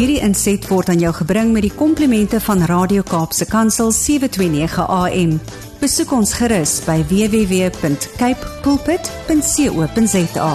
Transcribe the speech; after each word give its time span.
Hierdie 0.00 0.22
inset 0.24 0.64
word 0.70 0.88
aan 0.88 1.02
jou 1.02 1.10
gebring 1.12 1.50
met 1.52 1.66
die 1.66 1.74
komplimente 1.76 2.38
van 2.40 2.62
Radio 2.64 3.02
Kaapse 3.04 3.44
Kansel 3.44 3.90
729 3.92 4.78
AM. 4.80 5.34
Besoek 5.76 6.14
ons 6.16 6.30
gerus 6.38 6.78
by 6.86 7.02
www.cape 7.10 8.48
pulpit.co.za. 8.64 10.48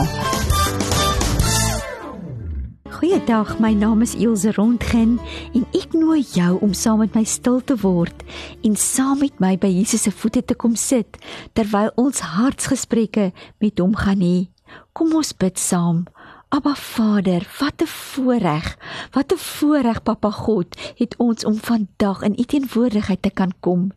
Goeiedag, 2.96 3.54
my 3.62 3.70
naam 3.78 4.02
is 4.02 4.18
Elsje 4.18 4.56
Rondgen 4.58 5.20
en 5.54 5.70
ek 5.78 5.94
nooi 5.94 6.26
jou 6.26 6.58
om 6.66 6.74
saam 6.74 7.06
met 7.06 7.14
my 7.14 7.22
stil 7.30 7.62
te 7.62 7.78
word 7.86 8.26
en 8.66 8.74
saam 8.74 9.22
met 9.22 9.38
my 9.38 9.54
by 9.62 9.70
Jesus 9.70 10.10
se 10.10 10.16
voete 10.24 10.42
te 10.42 10.58
kom 10.58 10.74
sit 10.74 11.22
terwyl 11.54 11.94
ons 12.02 12.26
hartsgesprekke 12.34 13.30
met 13.62 13.78
hom 13.78 13.94
gaan 13.94 14.26
hê. 14.26 14.50
Kom 14.98 15.14
ons 15.14 15.38
bid 15.38 15.62
saam. 15.62 16.08
Abba 16.50 16.76
Vader, 16.76 17.48
wat 17.60 17.82
'n 17.82 17.88
voorreg. 17.88 18.78
Wat 19.12 19.32
'n 19.34 19.38
voorreg, 19.38 20.04
Papa 20.04 20.32
God, 20.32 20.94
het 20.96 21.16
ons 21.18 21.46
om 21.46 21.56
vandag 21.56 22.22
in 22.22 22.36
U 22.40 22.44
teenwoordigheid 22.44 23.22
te 23.22 23.30
kan 23.30 23.54
kom. 23.60 23.92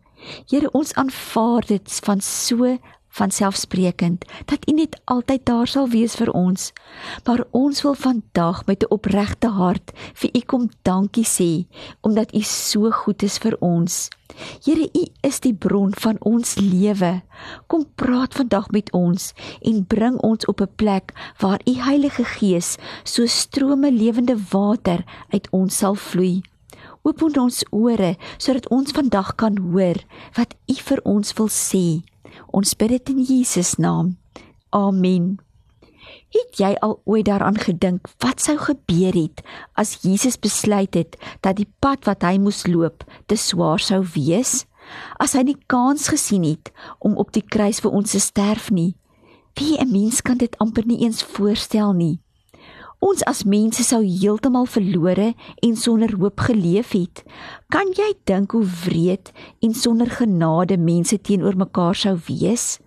Here, 0.46 0.70
ons 0.70 0.94
aanvaar 0.94 1.66
dit 1.66 2.00
van 2.02 2.20
so 2.20 2.78
van 3.18 3.34
selfsprekend 3.34 4.24
dat 4.50 4.68
U 4.70 4.72
net 4.72 4.98
altyd 5.04 5.44
daar 5.50 5.66
sal 5.66 5.88
wees 5.90 6.14
vir 6.18 6.30
ons. 6.30 6.70
Maar 7.26 7.44
ons 7.50 7.82
wil 7.82 7.94
vandag 7.94 8.66
met 8.66 8.82
'n 8.82 8.92
opregte 8.94 9.48
hart 9.48 9.92
vir 10.14 10.30
U 10.38 10.40
kom 10.40 10.70
dankie 10.82 11.26
sê 11.26 11.66
omdat 12.00 12.34
U 12.34 12.42
so 12.42 12.90
goed 12.90 13.22
is 13.22 13.38
vir 13.38 13.56
ons. 13.60 14.08
Here, 14.64 14.88
U 14.92 15.04
is 15.20 15.40
die 15.40 15.54
bron 15.54 15.92
van 15.98 16.16
ons 16.20 16.54
lewe. 16.58 17.22
Kom 17.66 17.86
praat 17.94 18.34
vandag 18.34 18.70
met 18.70 18.92
ons 18.92 19.32
en 19.62 19.86
bring 19.86 20.16
ons 20.16 20.46
op 20.46 20.60
'n 20.60 20.74
plek 20.76 21.12
waar 21.38 21.60
U 21.64 21.74
Heilige 21.74 22.24
Gees 22.24 22.76
so 23.04 23.26
strome 23.26 23.92
lewende 23.92 24.36
water 24.50 25.04
uit 25.28 25.48
ons 25.50 25.76
sal 25.76 25.94
vloei. 25.94 26.42
Open 27.02 27.38
ons 27.40 27.64
ore 27.70 28.16
sodat 28.36 28.68
ons 28.68 28.90
vandag 28.90 29.34
kan 29.34 29.56
hoor 29.56 29.96
wat 30.34 30.54
U 30.66 30.74
vir 30.74 31.00
ons 31.04 31.32
wil 31.32 31.48
sê. 31.48 32.02
Ons 32.52 32.74
bid 32.74 32.88
dit 32.88 33.08
in 33.08 33.22
Jesus 33.22 33.76
naam. 33.76 34.16
Amen. 34.70 35.38
Het 36.28 36.60
jy 36.60 36.72
al 36.84 37.00
ooit 37.04 37.24
daaraan 37.28 37.58
gedink 37.58 38.08
wat 38.20 38.40
sou 38.44 38.56
gebeur 38.60 39.16
het 39.16 39.40
as 39.80 39.98
Jesus 40.04 40.38
besluit 40.40 40.94
het 40.94 41.16
dat 41.40 41.56
die 41.56 41.68
pad 41.80 42.04
wat 42.08 42.24
hy 42.24 42.36
moes 42.40 42.66
loop 42.66 43.04
te 43.26 43.36
swaar 43.36 43.80
sou 43.80 44.02
wees? 44.14 44.64
As 45.20 45.34
hy 45.36 45.44
nie 45.48 45.58
kans 45.68 46.08
gesien 46.08 46.44
het 46.44 46.72
om 46.98 47.16
op 47.16 47.32
die 47.32 47.44
kruis 47.44 47.80
vir 47.84 47.92
ons 47.92 48.12
te 48.12 48.20
sterf 48.20 48.70
nie. 48.70 48.96
Wie 49.58 49.76
'n 49.76 49.90
mens 49.92 50.22
kan 50.22 50.36
dit 50.36 50.58
amper 50.58 50.86
nie 50.86 51.04
eens 51.04 51.22
voorstel 51.22 51.92
nie. 51.92 52.20
Ons 52.98 53.22
as 53.30 53.44
mense 53.46 53.84
sou 53.86 54.00
heeltemal 54.02 54.66
verlore 54.66 55.28
en 55.62 55.76
sonder 55.78 56.16
hoop 56.18 56.42
geleef 56.48 56.96
het. 56.96 57.22
Kan 57.70 57.92
jy 57.94 58.08
dink 58.26 58.56
hoe 58.56 58.64
wreed 58.82 59.30
en 59.62 59.74
sonder 59.74 60.10
genade 60.10 60.78
mense 60.82 61.20
teenoor 61.22 61.54
mekaar 61.56 61.94
sou 61.94 62.16
wees? 62.26 62.80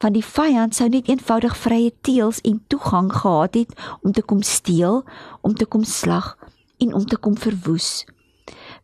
Want 0.00 0.16
die 0.16 0.24
vyand 0.24 0.78
sou 0.78 0.88
net 0.88 1.10
eenvoudig 1.12 1.56
vrye 1.60 1.92
teels 2.00 2.40
en 2.48 2.62
toegang 2.72 3.12
gehad 3.12 3.60
het 3.60 3.76
om 4.00 4.16
te 4.16 4.24
kom 4.24 4.40
steel, 4.42 5.02
om 5.44 5.52
te 5.54 5.68
kom 5.68 5.84
slag 5.84 6.36
en 6.80 6.94
om 6.96 7.04
te 7.04 7.20
kom 7.20 7.36
verwoes. 7.36 8.06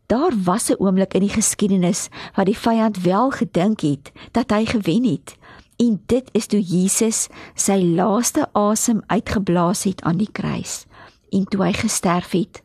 Daar 0.05 0.33
was 0.43 0.69
'n 0.69 0.75
oomblik 0.77 1.13
in 1.13 1.19
die 1.19 1.35
geskiedenis 1.39 2.07
waar 2.35 2.45
die 2.45 2.57
vyand 2.57 3.01
wel 3.01 3.29
gedink 3.31 3.79
het 3.79 4.11
dat 4.31 4.49
hy 4.49 4.65
gewen 4.65 5.03
het. 5.03 5.35
En 5.75 6.03
dit 6.05 6.29
is 6.31 6.45
toe 6.45 6.61
Jesus 6.61 7.27
sy 7.53 7.81
laaste 7.83 8.47
asem 8.51 9.01
uitgeblaas 9.07 9.83
het 9.83 10.01
aan 10.01 10.17
die 10.17 10.31
kruis 10.31 10.85
en 11.29 11.45
toe 11.45 11.63
hy 11.63 11.73
gesterf 11.73 12.31
het. 12.31 12.63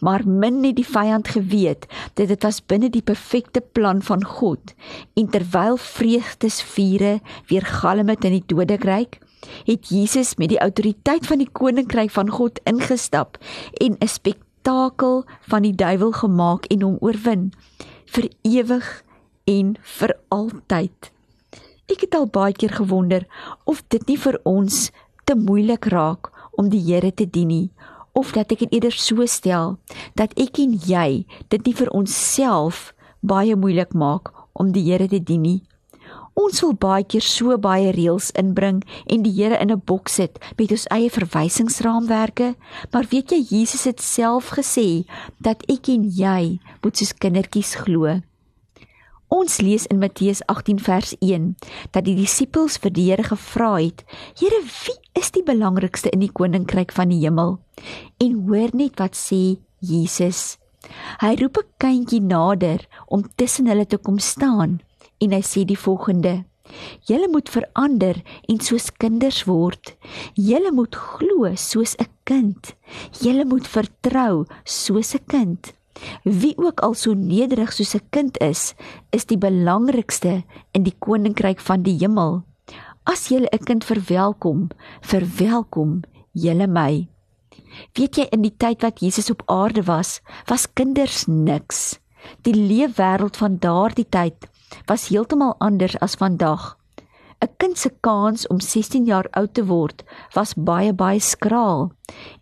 Maar 0.00 0.28
min 0.28 0.64
het 0.64 0.76
die 0.76 0.86
vyand 0.86 1.28
geweet 1.28 1.86
dat 2.14 2.28
dit 2.28 2.42
was 2.42 2.66
binne 2.66 2.90
die 2.90 3.02
perfekte 3.02 3.60
plan 3.60 4.02
van 4.02 4.24
God. 4.24 4.74
En 5.14 5.28
terwyl 5.28 5.76
vreugdesvure 5.76 7.20
weer 7.46 7.66
galm 7.66 8.08
het 8.08 8.24
in 8.24 8.30
die 8.30 8.46
doderyk, 8.46 9.18
het 9.64 9.88
Jesus 9.88 10.34
met 10.36 10.48
die 10.48 10.60
autoriteit 10.60 11.26
van 11.26 11.38
die 11.38 11.50
koninkryk 11.52 12.10
van 12.10 12.28
God 12.28 12.60
ingestap 12.64 13.38
en 13.72 13.96
'n 13.98 14.08
spektakel 14.60 15.24
van 15.48 15.62
die 15.62 15.74
duiwel 15.74 16.12
gemaak 16.12 16.66
en 16.68 16.82
hom 16.82 16.96
oorwin 17.00 17.52
vir 18.12 18.28
ewig 18.42 19.04
en 19.48 19.76
vir 19.80 20.12
altyd. 20.28 21.10
Ek 21.88 22.04
het 22.04 22.14
al 22.14 22.26
baie 22.28 22.52
keer 22.52 22.72
gewonder 22.76 23.26
of 23.64 23.82
dit 23.88 24.04
nie 24.06 24.18
vir 24.18 24.38
ons 24.44 24.90
te 25.24 25.34
moeilik 25.34 25.88
raak 25.88 26.30
om 26.52 26.68
die 26.68 26.80
Here 26.80 27.10
te 27.10 27.24
dien 27.24 27.48
nie 27.48 27.70
of 28.12 28.32
dat 28.32 28.52
ek 28.52 28.58
dit 28.58 28.72
eerder 28.72 28.92
so 28.92 29.24
stel 29.26 29.78
dat 30.14 30.36
ek 30.36 30.58
en 30.58 30.76
jy 30.76 31.24
dit 31.48 31.64
nie 31.64 31.74
vir 31.74 31.88
onsself 31.96 32.92
baie 33.22 33.56
moeilik 33.56 33.94
maak 33.94 34.28
om 34.52 34.72
die 34.72 34.84
Here 34.84 35.08
te 35.08 35.22
dien 35.22 35.42
nie. 35.42 35.62
Ons 36.40 36.62
wil 36.64 36.72
baie 36.80 37.04
keer 37.04 37.24
so 37.24 37.56
baie 37.60 37.90
reëls 37.92 38.30
inbring 38.40 38.78
en 39.12 39.24
die 39.26 39.32
Here 39.34 39.58
in 39.60 39.70
'n 39.70 39.82
boks 39.84 40.14
sit 40.18 40.38
met 40.56 40.70
ons 40.72 40.86
eie 40.96 41.10
verwysingsraamwerke, 41.10 42.54
maar 42.92 43.06
weet 43.10 43.32
jy 43.32 43.40
Jesus 43.50 43.84
het 43.84 44.00
self 44.00 44.48
gesê 44.56 45.04
dat 45.38 45.62
ek 45.68 45.88
en 45.88 46.08
jy 46.08 46.58
moet 46.82 46.96
soos 46.96 47.12
kindertjies 47.12 47.74
glo. 47.84 48.22
Ons 49.28 49.60
lees 49.60 49.86
in 49.86 49.98
Matteus 49.98 50.40
18 50.46 50.78
vers 50.78 51.14
1 51.20 51.56
dat 51.92 52.04
die 52.04 52.16
disippels 52.16 52.78
vir 52.78 52.90
die 52.90 53.10
Here 53.10 53.22
gevra 53.22 53.76
het: 53.76 54.04
"Here, 54.40 54.62
wie 54.64 54.98
is 55.20 55.30
die 55.30 55.44
belangrikste 55.44 56.10
in 56.10 56.20
die 56.20 56.32
koninkryk 56.32 56.92
van 56.92 57.08
die 57.08 57.20
hemel?" 57.20 57.58
En 58.18 58.46
hoor 58.48 58.70
net 58.72 58.98
wat 58.98 59.14
sê 59.14 59.58
Jesus. 59.80 60.56
Hy 61.20 61.36
roep 61.36 61.58
'n 61.58 61.68
kindjie 61.76 62.22
nader 62.22 62.88
om 63.08 63.28
tussen 63.36 63.66
hulle 63.66 63.86
te 63.86 63.98
kom 63.98 64.18
staan 64.18 64.80
en 65.18 65.32
hy 65.32 65.42
sê 65.42 65.64
die 65.64 65.78
volgende: 65.78 66.44
Julle 67.08 67.28
moet 67.28 67.48
verander 67.50 68.20
en 68.48 68.60
soos 68.62 68.90
kinders 69.02 69.44
word. 69.48 69.94
Julle 70.34 70.72
moet 70.72 70.94
glo 70.94 71.50
soos 71.56 71.96
'n 71.98 72.08
kind. 72.24 72.74
Julle 73.22 73.44
moet 73.44 73.66
vertrou 73.66 74.46
soos 74.64 75.14
'n 75.14 75.24
kind. 75.26 75.72
Wie 76.24 76.54
ook 76.56 76.80
al 76.80 76.94
so 76.94 77.14
nederig 77.14 77.72
soos 77.72 77.94
'n 77.94 78.06
kind 78.10 78.38
is, 78.40 78.74
is 79.10 79.24
die 79.24 79.38
belangrikste 79.38 80.44
in 80.72 80.82
die 80.82 80.96
koninkryk 80.98 81.60
van 81.60 81.82
die 81.82 81.98
hemel. 81.98 82.44
As 83.04 83.28
jy 83.28 83.46
'n 83.52 83.64
kind 83.64 83.84
verwelkom, 83.84 84.70
verwelkom 85.02 86.02
jy 86.32 86.66
my. 86.66 87.08
Weet 87.94 88.16
jy 88.16 88.26
in 88.32 88.42
die 88.42 88.56
tyd 88.56 88.82
wat 88.82 89.00
Jesus 89.00 89.30
op 89.30 89.42
aarde 89.46 89.82
was, 89.82 90.20
was 90.46 90.72
kinders 90.72 91.26
niks. 91.26 91.98
Die 92.42 92.54
leefwêreld 92.54 93.36
van 93.36 93.58
daardie 93.58 94.08
tyd 94.08 94.48
was 94.86 95.08
heeltemal 95.08 95.54
anders 95.58 95.98
as 96.00 96.14
vandag. 96.14 96.76
'n 97.40 97.48
kind 97.56 97.78
se 97.78 97.90
kans 98.00 98.46
om 98.46 98.60
16 98.60 99.04
jaar 99.04 99.26
oud 99.30 99.54
te 99.54 99.64
word 99.64 100.02
was 100.34 100.52
baie 100.54 100.92
baie 100.92 101.20
skraal 101.20 101.88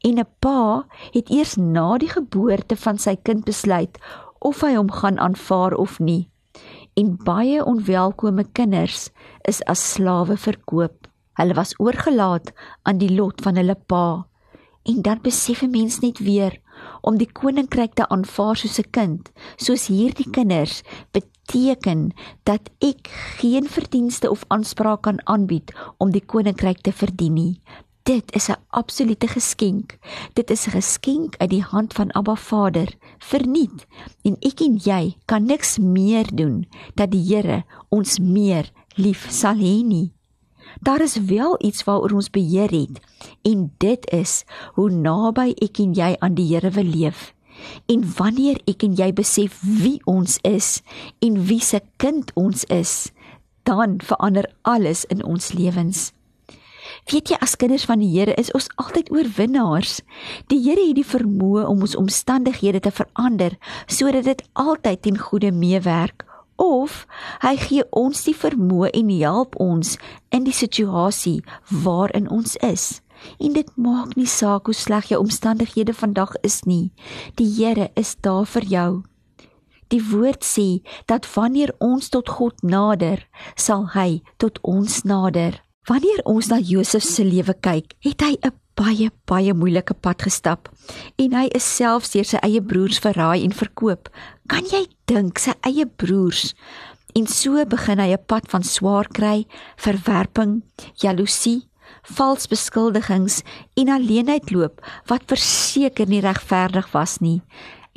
en 0.03 0.19
'n 0.19 0.31
pa 0.43 0.87
het 1.15 1.31
eers 1.31 1.55
na 1.57 1.99
die 1.99 2.11
geboorte 2.11 2.77
van 2.77 2.99
sy 2.99 3.15
kind 3.17 3.45
besluit 3.45 3.99
of 4.41 4.61
hy 4.61 4.75
hom 4.75 4.91
gaan 4.91 5.19
aanvaar 5.19 5.75
of 5.75 5.99
nie. 5.99 6.31
En 6.99 7.17
baie 7.25 7.65
onwelkome 7.65 8.45
kinders 8.53 9.11
is 9.47 9.63
as 9.67 9.93
slawe 9.93 10.37
verkoop. 10.37 11.07
Hulle 11.39 11.55
was 11.55 11.75
oorgelaat 11.79 12.53
aan 12.83 12.99
die 12.99 13.15
lot 13.15 13.43
van 13.43 13.57
hulle 13.57 13.77
pa. 13.87 14.27
En 14.83 15.03
dan 15.03 15.23
besef 15.23 15.63
'n 15.63 15.71
mens 15.71 16.01
net 16.01 16.19
weer 16.19 16.59
om 17.01 17.19
die 17.19 17.33
koninkryk 17.33 17.95
te 17.95 18.09
aanvaar 18.09 18.57
soos 18.57 18.79
'n 18.79 18.91
kind, 18.91 19.31
soos 19.57 19.87
hierdie 19.87 20.31
kinders, 20.31 20.83
beteken 21.13 22.13
dat 22.45 22.71
ek 22.81 23.09
geen 23.39 23.69
verdienste 23.69 24.31
of 24.31 24.45
aanspraak 24.49 25.03
kan 25.03 25.21
aanbied 25.27 25.73
om 25.99 26.11
die 26.11 26.25
koninkryk 26.25 26.81
te 26.81 26.93
verdien 26.93 27.35
nie. 27.35 27.61
Dit 28.03 28.35
is 28.35 28.49
'n 28.49 28.57
absolute 28.69 29.29
geskenk. 29.29 29.99
Dit 30.33 30.51
is 30.51 30.67
'n 30.67 30.71
geskenk 30.71 31.37
uit 31.37 31.51
die 31.51 31.63
hand 31.63 31.93
van 31.93 32.13
Abba 32.13 32.35
Vader, 32.35 32.89
verniet. 33.19 33.87
En 34.23 34.37
ek 34.41 34.61
en 34.61 34.77
jy 34.77 35.17
kan 35.25 35.45
niks 35.45 35.79
meer 35.79 36.35
doen 36.35 36.69
dat 36.95 37.11
die 37.11 37.35
Here 37.35 37.65
ons 37.89 38.19
meer 38.19 38.71
lief 38.95 39.31
sal 39.31 39.55
hê 39.55 39.85
nie. 39.85 40.18
Daar 40.81 41.01
is 41.01 41.17
wel 41.17 41.57
iets 41.59 41.85
waaroor 41.85 42.13
ons 42.13 42.31
beheer 42.31 42.71
het 42.71 43.01
en 43.43 43.73
dit 43.79 44.11
is 44.11 44.45
hoe 44.75 44.91
naby 44.91 45.53
ek 45.65 45.79
en 45.83 45.95
jy 45.95 46.15
aan 46.19 46.35
die 46.35 46.47
Here 46.55 46.71
wil 46.71 46.85
leef. 46.85 47.33
En 47.87 48.05
wanneer 48.17 48.61
ek 48.71 48.85
en 48.87 48.95
jy 48.95 49.13
besef 49.13 49.59
wie 49.63 49.99
ons 50.07 50.39
is 50.47 50.83
en 51.25 51.41
wie 51.49 51.61
se 51.61 51.81
kind 51.97 52.31
ons 52.39 52.65
is, 52.65 53.11
dan 53.63 53.99
verander 54.01 54.47
alles 54.63 55.05
in 55.05 55.25
ons 55.25 55.53
lewens. 55.53 56.13
Weet 57.09 57.33
jy 57.33 57.37
as 57.41 57.57
kinders 57.57 57.87
van 57.89 58.01
die 58.03 58.11
Here 58.13 58.35
is 58.41 58.53
ons 58.57 58.69
altyd 58.81 59.11
oorwinnaars. 59.13 60.01
Die 60.53 60.61
Here 60.65 60.89
het 60.89 60.99
die 61.01 61.07
vermoë 61.07 61.67
om 61.69 61.85
ons 61.87 61.97
omstandighede 61.99 62.81
te 62.85 62.93
verander 62.95 63.59
sodat 63.87 64.29
dit 64.29 64.43
altyd 64.53 65.03
ten 65.03 65.19
goeie 65.19 65.53
meewerk 65.53 66.28
of 66.59 67.07
hy 67.43 67.57
gee 67.57 67.85
ons 67.97 68.25
die 68.27 68.37
vermoë 68.37 68.91
en 68.99 69.11
help 69.19 69.57
ons 69.63 69.97
in 70.35 70.45
die 70.45 70.55
situasie 70.55 71.41
waarin 71.85 72.29
ons 72.31 72.57
is. 72.67 73.01
En 73.39 73.55
dit 73.55 73.71
maak 73.77 74.15
nie 74.17 74.29
saak 74.31 74.67
hoe 74.67 74.75
sleg 74.75 75.11
jou 75.11 75.21
omstandighede 75.23 75.95
vandag 75.95 76.37
is 76.47 76.63
nie. 76.67 76.91
Die 77.35 77.49
Here 77.51 77.91
is 77.97 78.17
daar 78.21 78.47
vir 78.47 78.65
jou. 78.65 78.91
Die 79.89 80.03
woord 80.11 80.45
sê 80.45 80.83
dat 81.09 81.27
wanneer 81.35 81.73
ons 81.81 82.11
tot 82.13 82.29
God 82.29 82.63
nader, 82.63 83.25
sal 83.57 83.89
hy 83.95 84.21
tot 84.37 84.61
ons 84.63 85.03
nader. 85.09 85.63
Wanneer 85.89 86.21
ons 86.29 86.51
na 86.53 86.59
Josef 86.61 87.03
se 87.03 87.25
lewe 87.25 87.55
kyk, 87.65 87.97
het 88.05 88.21
hy 88.21 88.37
'n 88.45 88.53
baie 88.79 89.11
baie 89.27 89.55
moeilike 89.55 89.95
pad 90.05 90.23
gestap 90.23 90.69
en 91.19 91.35
hy 91.35 91.47
is 91.59 91.67
selfs 91.67 92.15
deur 92.15 92.29
sy 92.29 92.41
eie 92.47 92.63
broers 92.63 93.01
verraai 93.05 93.43
en 93.45 93.55
verkoop. 93.55 94.09
Kan 94.49 94.69
jy 94.71 94.87
dink 95.11 95.43
sy 95.43 95.57
eie 95.67 95.87
broers? 95.87 96.55
En 97.19 97.27
so 97.27 97.65
begin 97.67 97.99
hy 97.99 98.13
'n 98.15 98.27
pad 98.27 98.47
van 98.53 98.63
swaar 98.63 99.09
kry, 99.09 99.47
verwerping, 99.77 100.63
jaloesie, 101.03 101.67
vals 102.03 102.47
beskuldigings 102.47 103.43
en 103.77 103.89
alleenheid 103.89 104.51
loop 104.51 104.81
wat 105.11 105.27
verseker 105.27 106.07
nie 106.09 106.21
regverdig 106.21 106.93
was 106.93 107.19
nie 107.21 107.43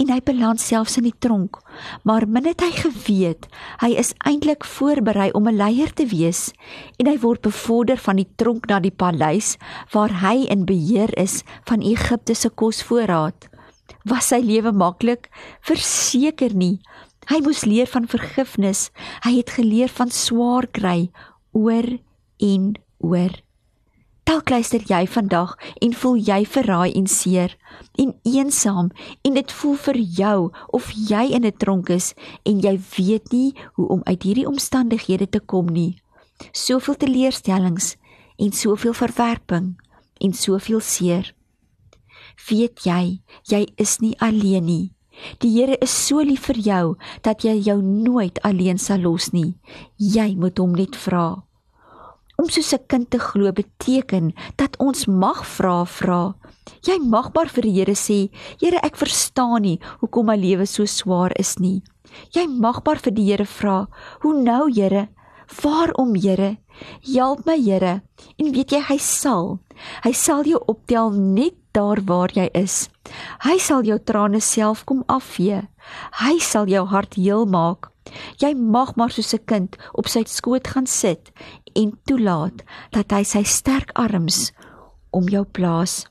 en 0.01 0.09
hy 0.09 0.17
beland 0.25 0.61
selfs 0.61 0.97
in 0.97 1.05
die 1.05 1.17
tronk. 1.21 1.59
Maar 2.07 2.25
min 2.27 2.47
het 2.49 2.63
hy 2.65 2.71
geweet, 2.73 3.45
hy 3.83 3.91
is 4.01 4.13
eintlik 4.25 4.65
voorberei 4.65 5.29
om 5.37 5.47
'n 5.47 5.57
leier 5.57 5.93
te 5.93 6.05
wees 6.09 6.51
en 6.97 7.07
hy 7.07 7.17
word 7.21 7.41
bevorder 7.41 7.97
van 7.97 8.17
die 8.17 8.29
tronk 8.35 8.67
na 8.67 8.79
die 8.79 8.95
paleis 9.03 9.57
waar 9.93 10.13
hy 10.21 10.47
in 10.49 10.65
beheer 10.65 11.11
is 11.17 11.43
van 11.69 11.81
Egipte 11.81 12.35
se 12.35 12.49
kosvoorraad. 12.49 13.49
Was 14.05 14.31
sy 14.31 14.41
lewe 14.41 14.71
maklik? 14.71 15.29
Verseker 15.61 16.55
nie. 16.55 16.79
Hy 17.29 17.39
moes 17.45 17.65
leer 17.65 17.87
van 17.87 18.07
vergifnis. 18.07 18.89
Hy 19.23 19.37
het 19.37 19.49
geleer 19.49 19.89
van 19.89 20.09
swaar 20.09 20.67
kry 20.67 21.11
oor 21.53 21.99
en 22.39 22.73
oor. 22.97 23.31
Dalk 24.31 24.47
luister 24.47 24.79
jy 24.87 25.01
vandag 25.11 25.57
en 25.83 25.91
voel 25.91 26.21
jy 26.23 26.45
verraai 26.47 26.93
en 26.95 27.07
seer 27.11 27.51
en 27.99 28.13
eensaam 28.23 28.87
en 29.27 29.35
dit 29.35 29.53
voel 29.59 29.73
vir 29.85 29.97
jou 30.19 30.37
of 30.77 30.91
jy 31.09 31.23
in 31.35 31.43
'n 31.43 31.57
tronk 31.63 31.89
is 31.89 32.13
en 32.47 32.61
jy 32.63 32.79
weet 32.95 33.33
nie 33.33 33.51
hoe 33.75 33.87
om 33.87 34.01
uit 34.05 34.23
hierdie 34.23 34.47
omstandighede 34.47 35.27
te 35.29 35.39
kom 35.39 35.67
nie. 35.67 35.99
Soveel 36.51 36.95
teleurstellings 36.95 37.97
en 38.37 38.51
soveel 38.51 38.93
verwerping 38.93 39.75
en 40.21 40.33
soveel 40.33 40.79
seer. 40.79 41.35
Weet 42.47 42.85
jy, 42.85 43.19
jy 43.43 43.67
is 43.75 43.99
nie 43.99 44.15
alleen 44.19 44.65
nie. 44.65 44.93
Die 45.39 45.51
Here 45.59 45.77
is 45.81 46.07
so 46.07 46.21
lief 46.21 46.45
vir 46.45 46.55
jou 46.57 46.95
dat 47.21 47.43
jy 47.43 47.59
jou 47.59 47.81
nooit 47.81 48.41
alleen 48.41 48.77
sal 48.77 48.99
los 48.99 49.31
nie. 49.33 49.57
Jy 49.97 50.35
moet 50.35 50.57
hom 50.57 50.71
net 50.71 50.95
vra. 50.95 51.50
Om 52.41 52.49
soos 52.49 52.73
'n 52.73 52.85
kind 52.87 53.09
te 53.09 53.19
glo 53.19 53.51
beteken 53.51 54.33
dat 54.55 54.77
ons 54.77 55.05
mag 55.05 55.45
vra 55.45 55.85
vra. 55.85 56.33
Jy 56.81 56.97
mag 56.97 57.29
maar 57.33 57.49
vir 57.49 57.61
die 57.61 57.75
Here 57.77 57.93
sê, 57.93 58.29
Here, 58.59 58.79
ek 58.81 58.97
verstaan 58.97 59.61
nie 59.61 59.79
hoekom 59.99 60.25
my 60.25 60.35
lewe 60.35 60.65
so 60.65 60.85
swaar 60.85 61.31
is 61.37 61.59
nie. 61.59 61.83
Jy 62.33 62.47
mag 62.47 62.81
maar 62.83 62.97
vir 62.97 63.13
die 63.13 63.25
Here 63.29 63.45
vra, 63.45 63.87
hoe 64.21 64.33
nou 64.33 64.73
Here? 64.73 65.09
Waarom 65.61 66.15
Here? 66.15 66.57
Help 67.13 67.45
my 67.45 67.57
Here. 67.61 68.01
En 68.39 68.51
weet 68.51 68.71
jy 68.71 68.81
hy 68.89 68.97
sal. 68.97 69.59
Hy 70.03 70.11
sal 70.11 70.43
jou 70.43 70.63
optel 70.67 71.11
net 71.11 71.53
daar 71.73 72.01
waar 72.01 72.31
jy 72.33 72.49
is. 72.53 72.89
Hy 73.45 73.57
sal 73.59 73.83
jou 73.83 73.99
trane 73.99 74.41
self 74.41 74.83
kom 74.85 75.03
afvee. 75.07 75.67
Hy 76.23 76.39
sal 76.39 76.65
jou 76.65 76.85
hart 76.85 77.13
heel 77.13 77.45
maak. 77.45 77.91
Jy 78.37 78.53
mag 78.55 78.95
maar 78.95 79.11
soos 79.11 79.33
'n 79.33 79.45
kind 79.45 79.77
op 79.93 80.07
sy 80.07 80.23
skoot 80.25 80.67
gaan 80.67 80.87
sit 80.87 81.31
en 81.75 81.99
toelaat 82.05 82.63
dat 82.91 83.11
hy 83.11 83.23
sy 83.23 83.43
sterk 83.43 83.91
arms 83.93 84.51
om 85.11 85.29
jou 85.29 85.45
plaas 85.45 86.05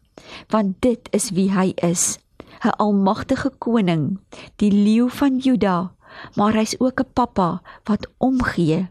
want 0.48 0.80
dit 0.80 1.08
is 1.12 1.30
wie 1.30 1.50
hy 1.50 1.72
is. 1.76 2.18
'n 2.60 2.76
almagtige 2.76 3.50
koning 3.58 4.20
die 4.60 4.70
leeu 4.70 5.08
van 5.08 5.38
Juda 5.38 5.94
maar 6.36 6.54
hy's 6.54 6.76
ook 6.78 7.00
'n 7.00 7.12
pappa 7.12 7.62
wat 7.84 8.08
omgee 8.18 8.88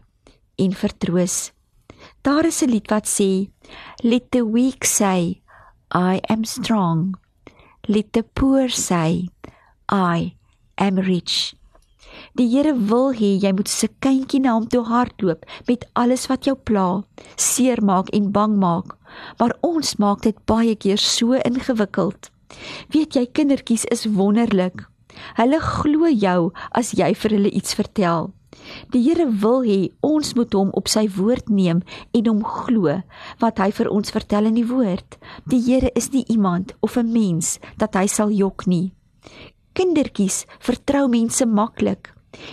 en 0.56 0.72
vertroos. 0.72 1.52
Daar 2.22 2.44
is 2.44 2.62
'n 2.62 2.70
lied 2.70 2.90
wat 2.90 3.06
sê 3.06 3.50
let 4.02 4.30
the 4.30 4.42
weak 4.50 4.84
say 4.84 5.42
i 5.94 6.20
am 6.28 6.44
strong. 6.44 7.14
Let 7.86 8.12
the 8.12 8.22
poor 8.22 8.68
say 8.68 9.28
i 9.92 10.36
am 10.74 10.98
rich 10.98 11.59
Die 12.38 12.46
Here 12.46 12.74
wil 12.74 13.10
hê 13.12 13.32
jy 13.42 13.50
moet 13.52 13.68
se 13.68 13.88
kindjie 14.04 14.40
na 14.40 14.54
hom 14.54 14.68
toe 14.70 14.84
hardloop 14.86 15.46
met 15.68 15.86
alles 15.98 16.28
wat 16.30 16.46
jou 16.46 16.54
pla, 16.54 17.02
seermaak 17.36 18.12
en 18.14 18.30
bang 18.30 18.54
maak. 18.56 18.94
Maar 19.38 19.56
ons 19.66 19.96
maak 19.98 20.22
dit 20.22 20.36
baie 20.46 20.76
keer 20.76 20.98
so 20.98 21.34
ingewikkeld. 21.34 22.30
Weet 22.94 23.16
jy 23.18 23.26
kindertjies 23.26 23.86
is 23.90 24.06
wonderlik. 24.06 24.86
Hulle 25.38 25.58
glo 25.60 26.10
jou 26.10 26.52
as 26.70 26.92
jy 26.94 27.10
vir 27.18 27.34
hulle 27.36 27.50
iets 27.50 27.74
vertel. 27.74 28.30
Die 28.94 29.02
Here 29.02 29.26
wil 29.42 29.64
hê 29.66 29.90
ons 30.06 30.34
moet 30.38 30.54
hom 30.54 30.70
op 30.78 30.88
sy 30.90 31.06
woord 31.16 31.50
neem 31.50 31.82
en 32.14 32.30
hom 32.30 32.44
glo 32.46 33.00
wat 33.42 33.58
hy 33.62 33.70
vir 33.74 33.90
ons 33.90 34.14
vertel 34.14 34.46
in 34.50 34.58
die 34.58 34.66
woord. 34.70 35.18
Die 35.50 35.60
Here 35.66 35.90
is 35.98 36.12
nie 36.14 36.24
iemand 36.28 36.74
of 36.80 36.96
'n 36.96 37.12
mens 37.12 37.58
dat 37.78 37.94
hy 37.94 38.06
sal 38.06 38.30
jok 38.30 38.66
nie. 38.66 38.92
Kindertjies 39.74 40.46
vertrou 40.58 41.08
mense 41.08 41.46
maklik. 41.46 42.12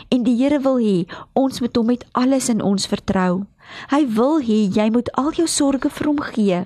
En 0.09 0.24
die 0.24 0.35
Here 0.39 0.59
wil 0.63 0.79
hê 0.81 0.97
ons 1.33 1.62
moet 1.62 1.75
hom 1.75 1.91
met 1.91 2.06
alles 2.12 2.50
in 2.50 2.62
ons 2.62 2.88
vertrou. 2.88 3.45
Hy 3.91 4.01
wil 4.15 4.39
hê 4.41 4.65
jy 4.74 4.89
moet 4.94 5.12
al 5.19 5.33
jou 5.38 5.47
sorges 5.47 5.94
vir 5.97 6.09
hom 6.12 6.21
gee. 6.33 6.63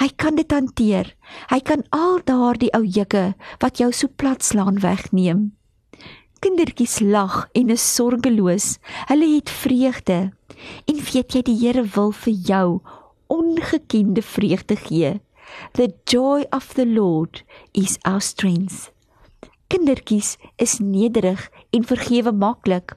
Hy 0.00 0.08
kan 0.16 0.36
dit 0.36 0.52
hanteer. 0.52 1.14
Hy 1.50 1.60
kan 1.60 1.82
al 1.92 2.20
daardie 2.24 2.70
ou 2.76 2.84
juke 2.84 3.34
wat 3.60 3.80
jou 3.80 3.90
so 3.92 4.08
plat 4.08 4.42
slaan 4.44 4.80
wegneem. 4.80 5.50
Kindertjies 6.40 7.02
lag 7.04 7.50
en 7.52 7.68
is 7.68 7.84
sorgeloos. 7.84 8.78
Hulle 9.10 9.28
het 9.34 9.50
vreugde. 9.52 10.30
En 10.88 11.02
weet 11.12 11.36
jy 11.36 11.42
die 11.44 11.58
Here 11.60 11.84
wil 11.96 12.14
vir 12.16 12.32
jou 12.48 12.68
ongekende 13.30 14.22
vreugde 14.24 14.76
gee. 14.76 15.20
The 15.76 15.92
joy 16.08 16.46
of 16.50 16.72
the 16.74 16.86
Lord 16.86 17.44
is 17.72 17.98
our 18.08 18.20
strength. 18.20 18.88
Kindertjies 19.68 20.36
is 20.56 20.78
nederig 20.80 21.50
en 21.70 21.84
vergewe 21.84 22.32
maklik. 22.32 22.96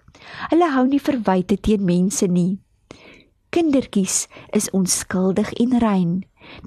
Hulle 0.50 0.70
hou 0.74 0.86
nie 0.88 1.02
verwyte 1.02 1.58
teen 1.62 1.86
mense 1.86 2.28
nie. 2.28 2.60
Kindertjies 3.54 4.28
is 4.52 4.70
onskuldig 4.74 5.54
en 5.62 5.78
rein. 5.80 6.14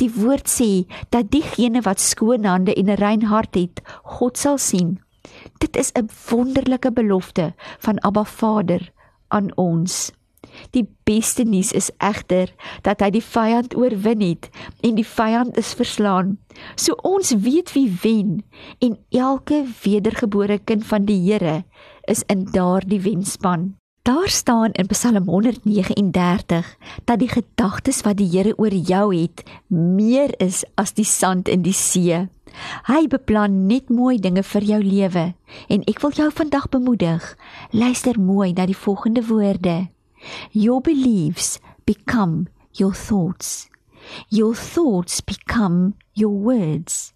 Die 0.00 0.10
woord 0.14 0.48
sê 0.48 0.86
dat 1.10 1.32
diegene 1.32 1.82
wat 1.82 2.00
skoon 2.00 2.44
hande 2.44 2.74
en 2.74 2.90
'n 2.90 3.00
rein 3.00 3.24
hart 3.32 3.54
het, 3.54 3.82
God 4.04 4.38
sal 4.38 4.58
sien. 4.58 5.00
Dit 5.58 5.76
is 5.76 5.92
'n 5.92 6.08
wonderlike 6.30 6.92
belofte 6.92 7.54
van 7.78 8.00
Abba 8.00 8.24
Vader 8.24 8.92
aan 9.28 9.56
ons. 9.56 10.12
Die 10.70 10.86
beste 11.04 11.44
nuus 11.44 11.72
is 11.72 11.90
egter 11.98 12.52
dat 12.82 13.00
hy 13.00 13.10
die 13.14 13.24
vyand 13.24 13.76
oorwin 13.76 14.24
het 14.24 14.50
en 14.86 14.98
die 14.98 15.06
vyand 15.06 15.56
is 15.56 15.74
verslaan. 15.78 16.36
So 16.76 16.96
ons 17.02 17.34
weet 17.44 17.72
wie 17.76 17.88
wen 18.02 18.44
en 18.78 18.98
elke 19.10 19.64
wedergebore 19.84 20.58
kind 20.58 20.86
van 20.86 21.08
die 21.08 21.20
Here 21.26 21.64
is 22.06 22.22
in 22.30 22.46
daardie 22.52 23.00
wenspan. 23.00 23.74
Daar 24.06 24.28
staan 24.28 24.72
in 24.72 24.86
Psalm 24.86 25.28
139 25.28 26.76
dat 27.04 27.18
die 27.18 27.28
gedagtes 27.28 28.00
wat 28.06 28.16
die 28.16 28.28
Here 28.30 28.54
oor 28.56 28.70
jou 28.70 29.10
het, 29.16 29.42
meer 29.68 30.30
is 30.38 30.62
as 30.74 30.94
die 30.94 31.04
sand 31.04 31.48
in 31.48 31.62
die 31.66 31.74
see. 31.74 32.28
Hy 32.86 33.06
beplan 33.10 33.66
net 33.66 33.90
mooi 33.90 34.20
dinge 34.22 34.44
vir 34.46 34.62
jou 34.62 34.78
lewe 34.82 35.26
en 35.66 35.84
ek 35.90 36.00
wil 36.04 36.14
jou 36.14 36.30
vandag 36.30 36.68
bemoedig. 36.70 37.26
Luister 37.74 38.20
mooi 38.20 38.52
na 38.52 38.66
die 38.70 38.78
volgende 38.78 39.26
woorde. 39.26 39.76
Your 40.52 40.80
beliefs 40.80 41.58
become 41.84 42.48
your 42.74 42.92
thoughts. 42.92 43.68
Your 44.30 44.54
thoughts 44.54 45.20
become 45.20 45.94
your 46.14 46.30
words. 46.30 47.12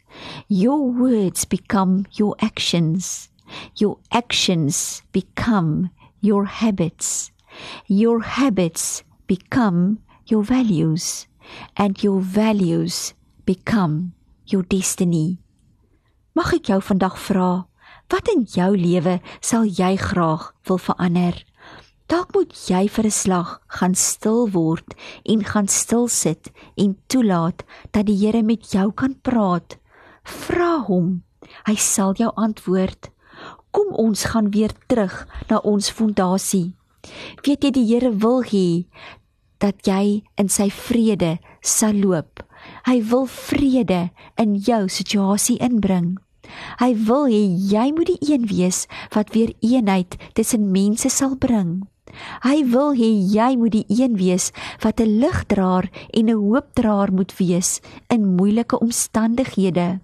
Your 0.49 0.91
words 0.91 1.45
become 1.45 2.07
your 2.13 2.35
actions. 2.41 3.29
Your 3.77 3.99
actions 4.13 5.03
become 5.13 5.91
your 6.21 6.45
habits. 6.45 7.31
Your 7.87 8.21
habits 8.21 9.03
become 9.27 9.99
your 10.27 10.43
values. 10.43 11.27
And 11.77 12.03
your 12.03 12.21
values 12.21 13.15
become 13.45 14.13
your 14.47 14.63
destiny. 14.63 15.39
Mag 16.35 16.55
ek 16.55 16.71
jou 16.71 16.79
vandag 16.83 17.17
vra, 17.19 17.67
wat 18.11 18.29
in 18.31 18.45
jou 18.47 18.71
lewe 18.79 19.19
sal 19.43 19.67
jy 19.67 19.97
graag 19.99 20.53
wil 20.69 20.79
verander? 20.79 21.35
Dalk 22.11 22.33
moet 22.35 22.51
jy 22.67 22.89
vir 22.91 23.07
'n 23.07 23.15
slag 23.15 23.51
gaan 23.71 23.95
stil 23.95 24.49
word 24.51 24.95
en 25.23 25.45
gaan 25.47 25.69
stil 25.69 26.09
sit 26.09 26.51
en 26.75 26.99
toelaat 27.07 27.63
dat 27.93 28.07
die 28.07 28.19
Here 28.19 28.43
met 28.43 28.73
jou 28.73 28.91
kan 28.91 29.15
praat. 29.23 29.79
Vra 30.25 30.83
hom. 30.89 31.23
Hy 31.67 31.77
sal 31.77 32.15
jou 32.15 32.33
antwoord. 32.35 33.11
Kom 33.71 33.95
ons 33.95 34.25
gaan 34.25 34.51
weer 34.51 34.73
terug 34.89 35.29
na 35.49 35.59
ons 35.59 35.91
fondasie. 35.91 36.75
Weet 37.47 37.63
jy 37.63 37.71
die 37.71 37.87
Here 37.87 38.11
wil 38.11 38.43
hê 38.43 38.87
dat 39.59 39.87
jy 39.87 40.25
in 40.37 40.49
sy 40.49 40.69
vrede 40.69 41.39
sal 41.63 41.95
loop. 41.95 42.43
Hy 42.87 43.03
wil 43.03 43.27
vrede 43.27 44.11
in 44.37 44.57
jou 44.57 44.89
situasie 44.89 45.59
inbring. 45.59 46.19
Hy 46.81 46.95
wil 47.07 47.27
hê 47.31 47.47
jy 47.71 47.93
moet 47.93 48.07
die 48.07 48.33
een 48.33 48.47
wees 48.51 48.87
wat 49.15 49.31
weer 49.31 49.55
eenheid 49.61 50.19
tussen 50.35 50.73
mense 50.73 51.09
sal 51.09 51.37
bring. 51.37 51.87
Hy 52.43 52.65
wil 52.73 52.95
hê 52.95 53.11
jy 53.35 53.57
moet 53.57 53.73
die 53.73 53.87
een 53.89 54.17
wees 54.17 54.51
wat 54.83 55.01
'n 55.01 55.21
ligdraer 55.21 55.91
en 56.13 56.27
'n 56.29 56.43
hoopdraer 56.45 57.13
moet 57.13 57.33
wees 57.39 57.81
in 58.09 58.37
moeilike 58.37 58.79
omstandighede. 58.79 60.01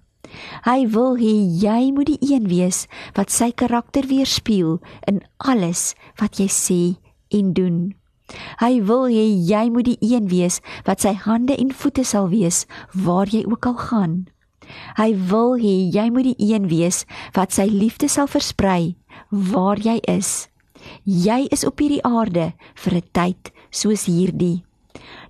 Hy 0.65 0.87
wil 0.91 1.15
hê 1.17 1.33
jy 1.63 1.91
moet 1.91 2.09
die 2.09 2.21
een 2.21 2.47
wees 2.47 2.87
wat 3.15 3.31
sy 3.31 3.51
karakter 3.51 4.07
weerspieël 4.07 4.79
in 5.07 5.21
alles 5.37 5.95
wat 6.19 6.39
jy 6.39 6.47
sê 6.47 6.81
en 7.29 7.53
doen. 7.53 7.95
Hy 8.59 8.81
wil 8.83 9.07
hê 9.07 9.25
jy 9.49 9.69
moet 9.71 9.87
die 9.87 9.99
een 10.03 10.27
wees 10.27 10.59
wat 10.87 11.03
sy 11.05 11.13
hande 11.13 11.55
en 11.55 11.71
voete 11.71 12.03
sal 12.03 12.27
wees 12.33 12.65
waar 12.91 13.29
jy 13.31 13.45
ook 13.47 13.65
al 13.65 13.79
gaan. 13.89 14.15
Hy 14.99 15.13
wil 15.31 15.55
hê 15.55 15.75
jy 15.95 16.09
moet 16.11 16.27
die 16.33 16.51
een 16.51 16.67
wees 16.67 17.05
wat 17.37 17.55
sy 17.55 17.69
liefde 17.71 18.09
sal 18.11 18.27
versprei 18.27 18.97
waar 19.31 19.79
jy 19.79 19.99
is. 20.11 20.49
Jy 21.03 21.47
is 21.51 21.65
op 21.65 21.79
hierdie 21.79 22.03
aarde 22.03 22.53
vir 22.75 22.93
'n 22.93 23.07
tyd 23.11 23.51
soos 23.69 24.05
hierdie. 24.05 24.63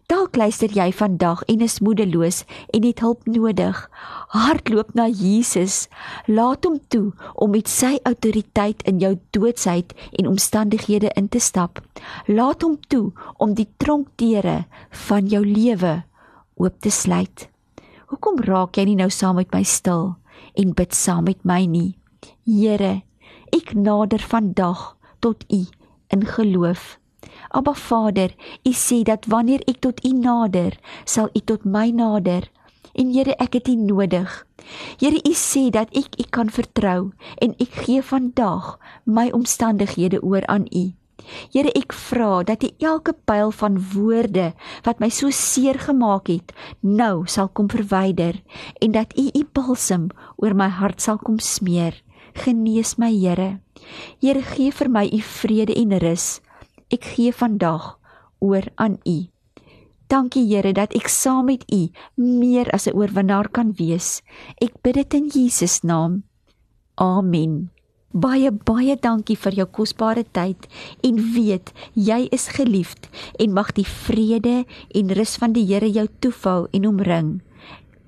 Dalk 0.07 0.37
luister 0.39 0.71
jy 0.71 0.87
vandag 0.95 1.41
en 1.51 1.59
is 1.65 1.81
moedeloos 1.83 2.45
en 2.71 2.85
het 2.87 3.01
hulp 3.03 3.25
nodig. 3.27 3.89
Hardloop 4.31 4.93
na 4.95 5.09
Jesus. 5.11 5.89
Laat 6.31 6.63
hom 6.63 6.77
toe 6.87 7.11
om 7.35 7.51
met 7.51 7.67
sy 7.67 7.97
autoriteit 8.07 8.85
in 8.87 9.01
jou 9.03 9.17
doodsheid 9.35 9.91
en 10.15 10.31
omstandighede 10.31 11.11
in 11.19 11.27
te 11.27 11.41
stap. 11.43 11.83
Laat 12.27 12.63
hom 12.63 12.77
toe 12.87 13.11
om 13.35 13.53
die 13.59 13.67
tronkdeure 13.83 14.63
van 15.09 15.27
jou 15.27 15.43
lewe 15.43 16.03
oop 16.55 16.79
te 16.79 16.89
sluit. 16.89 17.49
Hoekom 18.07 18.39
raak 18.47 18.79
jy 18.79 18.87
nie 18.87 18.99
nou 19.03 19.09
saam 19.11 19.35
met 19.41 19.51
my 19.51 19.65
stil 19.67 20.13
en 20.55 20.71
bid 20.71 20.95
saam 20.95 21.27
met 21.27 21.43
my 21.43 21.65
nie? 21.67 21.97
Here, 22.47 23.01
ek 23.51 23.75
nader 23.75 24.23
vandag 24.23 24.93
tot 25.19 25.43
U 25.53 25.65
in 26.07 26.25
geloof. 26.25 26.99
Abba 27.49 27.73
Vader, 27.73 28.35
U 28.63 28.71
sê 28.71 29.03
dat 29.03 29.25
wanneer 29.25 29.63
ek 29.67 29.79
tot 29.79 30.03
U 30.05 30.11
nader, 30.13 30.77
sal 31.05 31.29
U 31.33 31.39
tot 31.39 31.65
my 31.65 31.89
nader. 31.89 32.49
En 32.97 33.11
Here, 33.13 33.35
ek 33.37 33.59
het 33.59 33.67
U 33.67 33.75
nodig. 33.75 34.45
Here, 34.99 35.19
U 35.21 35.33
sê 35.33 35.69
dat 35.69 35.93
ek 35.95 36.17
U 36.19 36.25
kan 36.29 36.49
vertrou 36.49 37.11
en 37.41 37.53
ek 37.61 37.83
gee 37.85 38.01
vandag 38.01 38.77
my 39.05 39.29
omstandighede 39.31 40.21
oor 40.23 40.45
aan 40.47 40.65
U. 40.71 40.85
Here, 41.53 41.71
ek 41.75 41.93
vra 41.93 42.43
dat 42.47 42.63
U 42.63 42.69
elke 42.79 43.13
pyl 43.27 43.51
van 43.51 43.77
woorde 43.93 44.51
wat 44.85 45.01
my 45.03 45.09
so 45.13 45.31
seer 45.33 45.79
gemaak 45.87 46.31
het, 46.31 46.53
nou 46.81 47.25
sal 47.27 47.49
kom 47.49 47.69
verwyder 47.71 48.39
en 48.81 48.95
dat 48.95 49.15
U 49.17 49.27
U 49.33 49.43
balsem 49.53 50.09
oor 50.37 50.55
my 50.55 50.69
hart 50.79 51.03
sal 51.03 51.19
kom 51.21 51.39
smeer. 51.39 51.97
Genees 52.37 52.97
my, 52.97 53.11
Here. 53.11 53.59
Here, 54.21 54.41
gee 54.41 54.71
vir 54.71 54.89
my 54.89 55.05
U 55.11 55.21
vrede 55.21 55.73
en 55.73 55.97
rus 55.99 56.41
ek 56.93 57.07
gee 57.15 57.33
vandag 57.35 57.95
oor 58.39 58.67
aan 58.75 58.97
U. 59.03 59.17
Dankie 60.07 60.45
Here 60.47 60.71
dat 60.71 60.93
ek 60.95 61.09
saam 61.11 61.49
met 61.51 61.65
U 61.67 61.89
meer 62.15 62.71
as 62.71 62.87
'n 62.87 62.95
oorwinnaar 62.95 63.51
kan 63.51 63.73
wees. 63.75 64.21
Ek 64.61 64.81
bid 64.81 64.95
dit 64.95 65.13
in 65.13 65.27
Jesus 65.27 65.83
naam. 65.83 66.23
Amen. 66.95 67.71
Baie 68.13 68.51
baie 68.51 68.95
dankie 68.95 69.35
vir 69.35 69.53
jou 69.53 69.67
kosbare 69.67 70.23
tyd 70.23 70.67
en 71.03 71.15
weet 71.33 71.73
jy 71.93 72.27
is 72.31 72.47
geliefd 72.47 73.09
en 73.39 73.53
mag 73.53 73.73
die 73.73 73.85
vrede 73.85 74.65
en 74.95 75.09
rus 75.09 75.35
van 75.35 75.51
die 75.53 75.65
Here 75.65 75.91
jou 75.91 76.07
toevou 76.19 76.67
en 76.71 76.87
omring. 76.87 77.41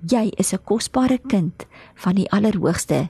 Jy 0.07 0.31
is 0.37 0.53
'n 0.53 0.63
kosbare 0.63 1.17
kind 1.17 1.67
van 1.95 2.15
die 2.15 2.31
Allerhoogste. 2.31 3.09